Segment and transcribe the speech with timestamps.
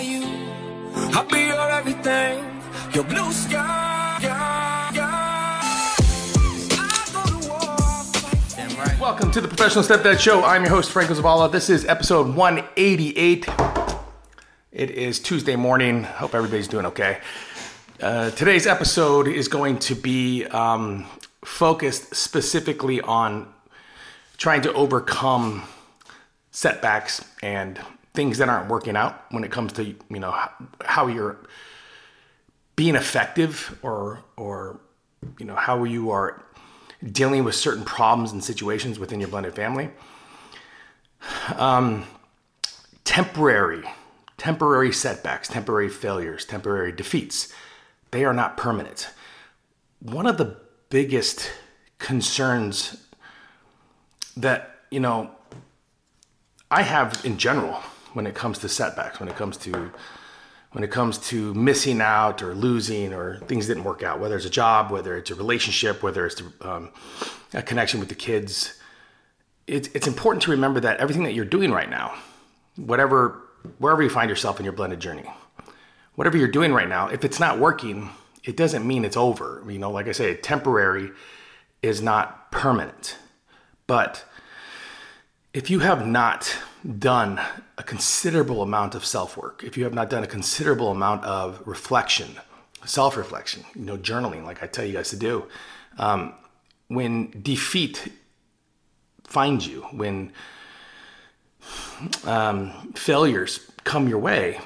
[0.00, 0.22] by you.
[1.14, 2.44] I'll be your everything,
[2.94, 3.96] your blue sky.
[8.98, 10.44] Welcome to the Professional Stepdad Show.
[10.44, 11.50] I'm your host, Franco Zavala.
[11.50, 13.48] This is episode 188.
[14.72, 16.04] It is Tuesday morning.
[16.04, 17.18] Hope everybody's doing okay.
[18.00, 21.06] Uh, today's episode is going to be um,
[21.44, 23.52] focused specifically on
[24.36, 25.62] trying to overcome
[26.50, 27.80] setbacks and
[28.14, 30.34] things that aren't working out when it comes to you know
[30.84, 31.38] how, you're
[32.76, 34.80] being effective or or
[35.38, 36.44] you know how you are
[37.12, 39.90] dealing with certain problems and situations within your blended family.
[41.56, 42.04] Um,
[43.04, 43.82] temporary
[44.38, 47.52] temporary setbacks temporary failures temporary defeats
[48.10, 49.10] they are not permanent.
[50.00, 50.56] One of the
[50.88, 51.50] biggest
[51.98, 53.06] concerns
[54.36, 55.30] that you know
[56.70, 57.80] I have in general
[58.12, 59.92] when it comes to setbacks, when it comes to
[60.72, 64.46] when it comes to missing out or losing or things didn't work out, whether it's
[64.46, 66.90] a job, whether it's a relationship, whether it's um,
[67.52, 68.78] a connection with the kids.
[69.66, 72.14] It's, it's important to remember that everything that you're doing right now,
[72.76, 73.42] whatever
[73.78, 75.28] wherever you find yourself in your blended journey,
[76.14, 78.10] whatever you're doing right now, if it's not working,
[78.44, 79.62] it doesn't mean it's over.
[79.68, 81.10] You know, like I say, temporary
[81.82, 83.16] is not permanent.
[83.86, 84.24] But
[85.52, 86.56] if you have not
[86.98, 87.40] done
[87.78, 91.62] a considerable amount of self work, if you have not done a considerable amount of
[91.66, 92.36] reflection,
[92.84, 95.46] self reflection, you know, journaling, like I tell you guys to do,
[95.98, 96.34] um,
[96.88, 98.12] when defeat
[99.24, 100.32] finds you, when
[102.24, 104.58] um, failures come your way,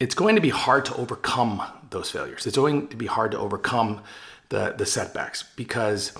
[0.00, 2.46] it's going to be hard to overcome those failures.
[2.46, 4.00] It's going to be hard to overcome
[4.48, 6.12] the, the setbacks because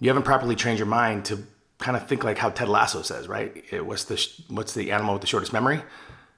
[0.00, 1.42] you haven't properly trained your mind to
[1.78, 3.64] kind of think like how Ted Lasso says, right?
[3.70, 5.82] It, what's the what's the animal with the shortest memory?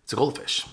[0.04, 0.66] It's a goldfish.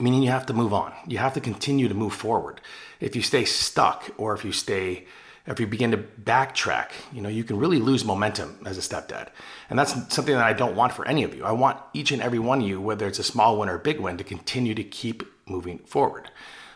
[0.00, 0.92] Meaning you have to move on.
[1.06, 2.60] You have to continue to move forward.
[2.98, 5.06] If you stay stuck or if you stay
[5.46, 9.28] if you begin to backtrack, you know, you can really lose momentum as a stepdad.
[9.68, 11.44] And that's something that I don't want for any of you.
[11.44, 13.80] I want each and every one of you, whether it's a small win or a
[13.80, 16.30] big win, to continue to keep moving forward.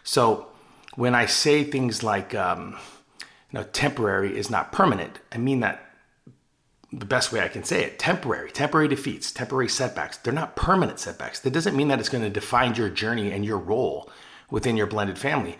[0.05, 0.49] So
[0.97, 2.77] when I say things like, um,
[3.51, 5.88] you know, temporary is not permanent, I mean that
[6.93, 10.17] the best way I can say it temporary, temporary defeats, temporary setbacks.
[10.19, 11.41] They're not permanent setbacks.
[11.41, 14.11] That doesn't mean that it's going to define your journey and your role
[14.51, 15.59] within your blended family.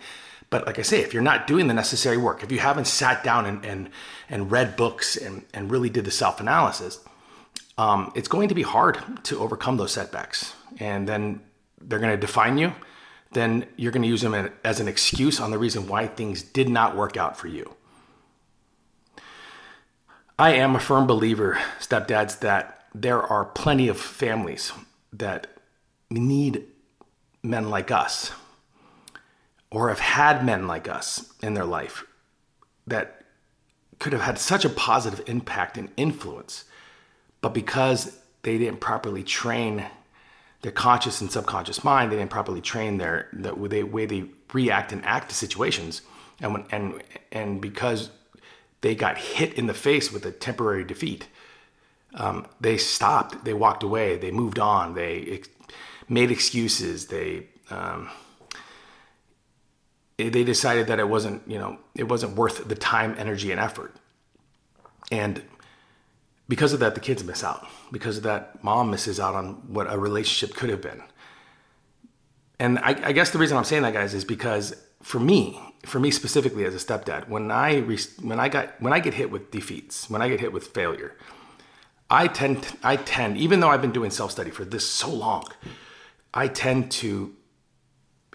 [0.49, 3.23] But like I say, if you're not doing the necessary work, if you haven't sat
[3.23, 3.89] down and, and,
[4.29, 6.99] and read books and, and really did the self analysis,
[7.77, 10.55] um, it's going to be hard to overcome those setbacks.
[10.79, 11.41] And then
[11.79, 12.73] they're going to define you.
[13.31, 16.67] Then you're going to use them as an excuse on the reason why things did
[16.67, 17.75] not work out for you.
[20.39, 24.71] I am a firm believer, stepdads, that there are plenty of families
[25.11, 25.47] that
[26.09, 26.63] need
[27.43, 28.31] men like us
[29.69, 32.05] or have had men like us in their life
[32.87, 33.25] that
[33.99, 36.63] could have had such a positive impact and influence,
[37.41, 39.87] but because they didn't properly train
[40.61, 44.23] their conscious and subconscious mind, they didn't properly train their the way they
[44.53, 46.01] react and act to situations,
[46.39, 48.09] and when, and and because
[48.81, 51.27] they got hit in the face with a temporary defeat.
[52.13, 55.49] Um, they stopped, they walked away, they moved on, they ex-
[56.07, 58.09] made excuses, they um,
[60.17, 63.95] they decided that it wasn't you know it wasn't worth the time, energy, and effort,
[65.11, 65.43] and
[66.49, 67.65] because of that, the kids miss out.
[67.91, 71.03] Because of that, mom misses out on what a relationship could have been.
[72.59, 75.99] And I, I guess the reason I'm saying that, guys, is because for me, for
[75.99, 79.51] me specifically as a stepdad, when I when I got when I get hit with
[79.51, 81.15] defeats, when I get hit with failure,
[82.09, 85.45] I tend I tend even though I've been doing self study for this so long,
[86.33, 87.33] I tend to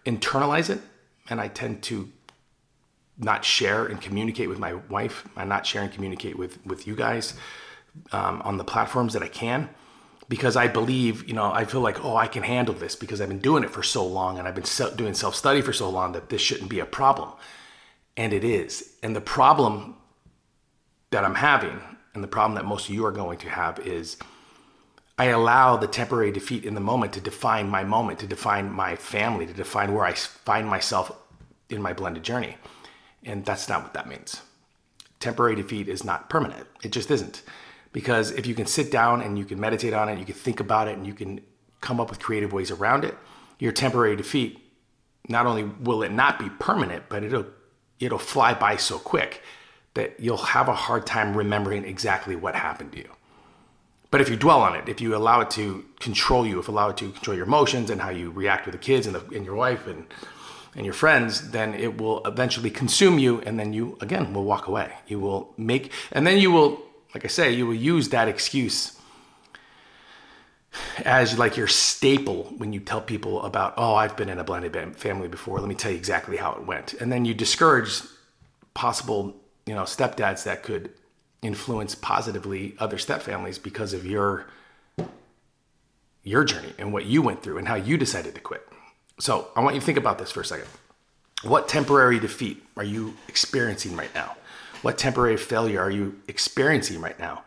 [0.06, 0.80] internalize it,
[1.28, 2.10] and I tend to
[3.16, 5.26] not share and communicate with my wife.
[5.36, 7.34] I not share and communicate with with you guys
[8.12, 9.68] um, on the platforms that I can
[10.28, 13.28] because I believe, you know, I feel like, oh, I can handle this because I've
[13.28, 16.12] been doing it for so long and I've been doing self study for so long
[16.12, 17.30] that this shouldn't be a problem.
[18.16, 18.94] And it is.
[19.02, 19.96] And the problem
[21.10, 21.80] that I'm having,
[22.14, 24.16] and the problem that most of you are going to have, is
[25.18, 28.96] I allow the temporary defeat in the moment to define my moment, to define my
[28.96, 31.12] family, to define where I find myself
[31.68, 32.56] in my blended journey.
[33.24, 34.40] And that's not what that means.
[35.20, 37.42] Temporary defeat is not permanent, it just isn't
[37.94, 40.60] because if you can sit down and you can meditate on it, you can think
[40.60, 41.40] about it, and you can
[41.80, 43.16] come up with creative ways around it,
[43.58, 44.60] your temporary defeat
[45.28, 47.46] not only will it not be permanent, but it'll
[47.98, 49.42] it'll fly by so quick
[49.94, 53.10] that you'll have a hard time remembering exactly what happened to you.
[54.10, 56.90] But if you dwell on it, if you allow it to control you, if allow
[56.90, 59.46] it to control your emotions and how you react with the kids and, the, and
[59.46, 60.06] your wife and
[60.76, 64.66] and your friends, then it will eventually consume you, and then you again will walk
[64.66, 64.92] away.
[65.06, 66.82] You will make, and then you will,
[67.14, 68.98] like I say, you will use that excuse
[71.04, 74.96] as like your staple when you tell people about, oh, I've been in a blended
[74.96, 75.60] family before.
[75.60, 78.00] Let me tell you exactly how it went, and then you discourage
[78.74, 80.90] possible, you know, stepdads that could
[81.42, 84.46] influence positively other stepfamilies because of your
[86.24, 88.66] your journey and what you went through and how you decided to quit.
[89.20, 90.66] So I want you to think about this for a second.
[91.42, 94.34] What temporary defeat are you experiencing right now?
[94.84, 97.44] What temporary failure are you experiencing right now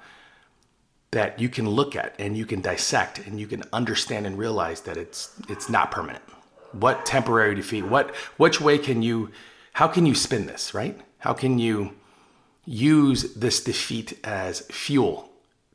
[1.12, 4.82] that you can look at and you can dissect and you can understand and realize
[4.82, 6.24] that it's it's not permanent?
[6.72, 7.84] What temporary defeat?
[7.84, 9.30] What which way can you
[9.74, 11.00] how can you spin this, right?
[11.20, 11.94] How can you
[12.66, 15.30] use this defeat as fuel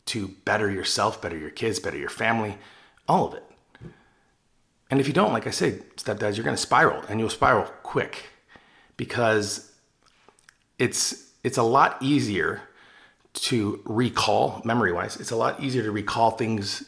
[0.07, 2.59] to better yourself, better your kids, better your family,
[3.07, 3.45] all of it?
[4.91, 7.71] And if you don't, like I said, stepdads, you're going to spiral and you'll spiral
[7.85, 8.31] quick
[8.97, 9.71] because
[10.81, 12.63] it's it's a lot easier
[13.35, 15.17] to recall memory wise.
[15.19, 16.85] It's a lot easier to recall things,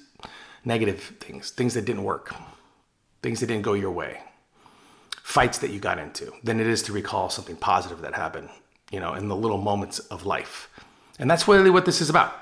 [0.65, 2.35] negative things, things that didn't work,
[3.23, 4.21] things that didn't go your way,
[5.23, 8.51] fights that you got into, than it is to recall something positive that happened,
[8.91, 10.69] you know, in the little moments of life.
[11.19, 12.35] And that's really what this is about.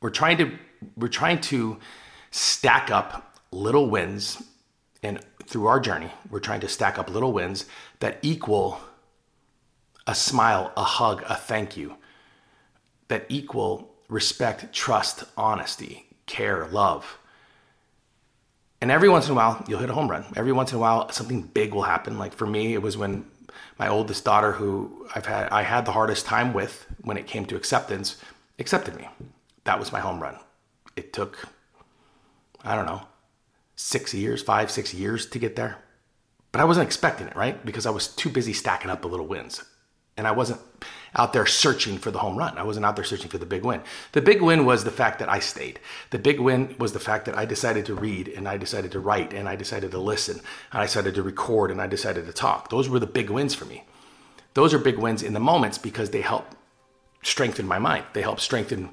[0.00, 0.56] We're trying to
[0.96, 1.78] we're trying to
[2.30, 4.42] stack up little wins
[5.02, 7.66] and through our journey, we're trying to stack up little wins
[7.98, 8.80] that equal
[10.10, 11.94] a smile, a hug, a thank you,
[13.06, 17.16] that equal respect, trust, honesty, care, love.
[18.80, 20.24] And every once in a while, you'll hit a home run.
[20.34, 22.18] Every once in a while, something big will happen.
[22.18, 23.24] Like for me, it was when
[23.78, 27.46] my oldest daughter, who I've had, I had the hardest time with when it came
[27.46, 28.16] to acceptance,
[28.58, 29.08] accepted me.
[29.62, 30.36] That was my home run.
[30.96, 31.38] It took,
[32.64, 33.02] I don't know,
[33.76, 35.78] six years, five, six years to get there.
[36.50, 37.64] But I wasn't expecting it, right?
[37.64, 39.62] Because I was too busy stacking up the little wins.
[40.20, 40.60] And I wasn't
[41.16, 42.58] out there searching for the home run.
[42.58, 43.80] I wasn't out there searching for the big win.
[44.12, 45.80] The big win was the fact that I stayed.
[46.10, 49.00] The big win was the fact that I decided to read and I decided to
[49.00, 50.36] write and I decided to listen
[50.72, 52.68] and I decided to record and I decided to talk.
[52.68, 53.84] Those were the big wins for me.
[54.52, 56.54] Those are big wins in the moments because they help
[57.22, 58.04] strengthen my mind.
[58.12, 58.90] They help strengthen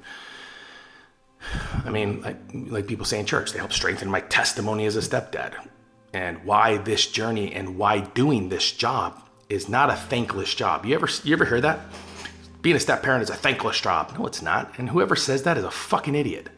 [1.84, 5.00] I mean, like, like people say in church, they help strengthen my testimony as a
[5.00, 5.54] stepdad
[6.12, 10.84] and why this journey and why doing this job is not a thankless job.
[10.84, 11.80] You ever you ever hear that?
[12.62, 14.14] Being a step parent is a thankless job.
[14.18, 14.78] No, it's not.
[14.78, 16.48] And whoever says that is a fucking idiot.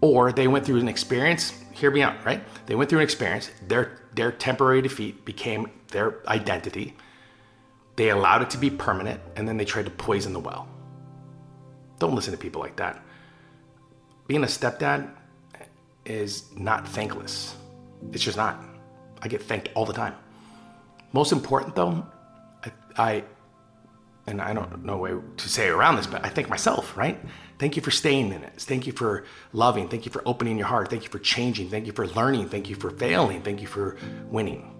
[0.00, 1.52] Or they went through an experience.
[1.72, 2.42] Hear me out, right?
[2.66, 3.50] They went through an experience.
[3.66, 6.94] Their their temporary defeat became their identity.
[7.96, 10.68] They allowed it to be permanent, and then they tried to poison the well.
[11.98, 13.02] Don't listen to people like that
[14.26, 15.10] being a stepdad
[16.04, 17.56] is not thankless.
[18.12, 18.62] It's just not.
[19.22, 20.14] I get thanked all the time.
[21.12, 22.06] Most important though,
[22.64, 23.24] I, I
[24.26, 27.18] and I don't know way to say around this, but I thank myself, right?
[27.58, 28.54] Thank you for staying in it.
[28.58, 29.88] Thank you for loving.
[29.88, 30.90] Thank you for opening your heart.
[30.90, 31.70] Thank you for changing.
[31.70, 32.48] Thank you for learning.
[32.48, 33.42] Thank you for failing.
[33.42, 33.96] Thank you for
[34.28, 34.74] winning.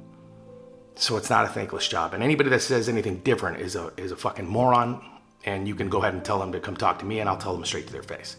[0.97, 2.13] So it's not a thankless job.
[2.13, 5.03] And anybody that says anything different is a is a fucking moron.
[5.45, 7.37] And you can go ahead and tell them to come talk to me, and I'll
[7.37, 8.37] tell them straight to their face.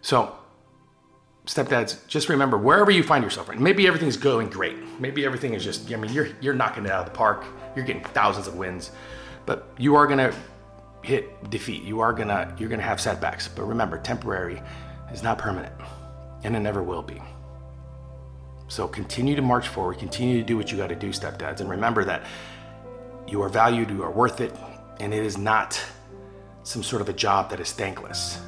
[0.00, 0.34] So,
[1.46, 3.58] stepdads, just remember wherever you find yourself, right?
[3.58, 4.76] Maybe everything's going great.
[4.98, 7.44] Maybe everything is just, I mean, you're you're knocking it out of the park.
[7.76, 8.90] You're getting thousands of wins,
[9.46, 10.32] but you are gonna
[11.02, 11.82] hit defeat.
[11.82, 13.48] You are gonna you're gonna have setbacks.
[13.48, 14.62] But remember, temporary
[15.12, 15.74] is not permanent,
[16.44, 17.20] and it never will be.
[18.68, 19.98] So continue to march forward.
[19.98, 22.24] Continue to do what you got to do, stepdads, and remember that
[23.28, 23.90] you are valued.
[23.90, 24.54] You are worth it,
[25.00, 25.80] and it is not
[26.62, 28.40] some sort of a job that is thankless.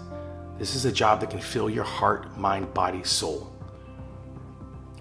[0.59, 3.53] This is a job that can fill your heart, mind, body, soul.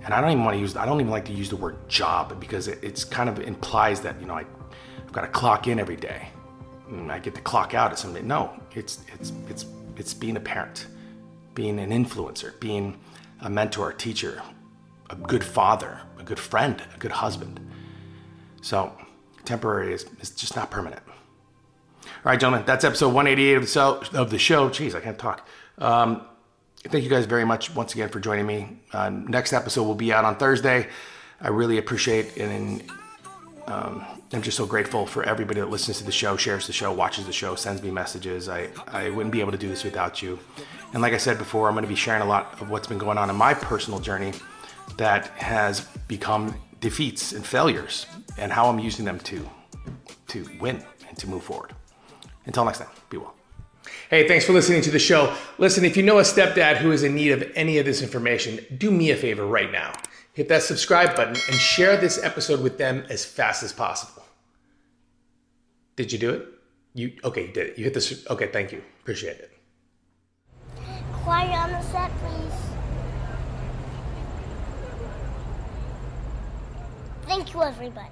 [0.04, 1.90] And I don't even want to use, I don't even like to use the word
[1.90, 4.46] job because it it's kind of implies that, you know, I,
[5.00, 6.28] I've got to clock in every day
[6.90, 8.22] and I get to clock out at some day.
[8.22, 10.88] No, it's, it's, it's, it's being a parent,
[11.54, 13.00] being an influencer, being
[13.42, 14.42] a mentor, a teacher,
[15.10, 17.60] a good father, a good friend, a good husband.
[18.62, 18.92] So
[19.46, 21.02] temporary is, is just not permanent.
[22.26, 23.54] All right, gentlemen, that's episode 188
[24.16, 24.68] of the show.
[24.70, 25.48] Jeez, I can't talk.
[25.78, 26.26] Um,
[26.80, 28.80] thank you guys very much once again for joining me.
[28.92, 30.88] Uh, next episode will be out on Thursday.
[31.40, 32.82] I really appreciate and
[33.68, 34.04] um,
[34.34, 37.28] I'm just so grateful for everybody that listens to the show, shares the show, watches
[37.28, 38.50] the show, sends me messages.
[38.50, 40.40] I, I wouldn't be able to do this without you.
[40.94, 42.98] And like I said before, I'm going to be sharing a lot of what's been
[42.98, 44.34] going on in my personal journey
[44.98, 48.08] that has become defeats and failures
[48.40, 49.48] and how I'm using them to
[50.30, 51.76] to win and to move forward.
[52.46, 53.34] Until next time, be well.
[54.10, 55.36] Hey, thanks for listening to the show.
[55.58, 58.60] Listen, if you know a stepdad who is in need of any of this information,
[58.78, 59.94] do me a favor right now.
[60.34, 64.24] Hit that subscribe button and share this episode with them as fast as possible.
[65.96, 66.48] Did you do it?
[66.94, 67.48] You okay?
[67.48, 67.78] You did it.
[67.78, 68.26] You hit this.
[68.30, 68.82] Okay, thank you.
[69.02, 69.52] Appreciate it.
[71.14, 72.54] Quiet on the set, please.
[77.26, 78.10] Thank you, everybody.